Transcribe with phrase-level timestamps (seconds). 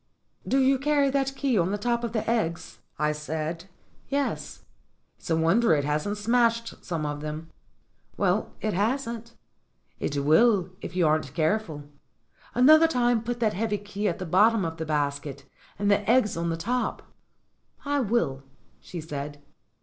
[0.47, 3.65] "Do" you carry that key on the top of the eggs?" I said.
[4.09, 4.63] "Yes."
[5.19, 7.51] "It's a wonder it hasn't smashed some of them."
[8.17, 9.35] "Well, it hasn't."
[9.99, 11.83] "It will, if you aren't careful.
[12.55, 15.45] Another time put that heavy key at the bottom of the basket
[15.77, 17.03] and the eggs on the top."
[17.85, 18.41] "I will,"
[18.79, 19.39] she said.